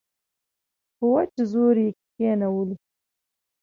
[0.95, 2.75] په وچ زور یې کښېنولو.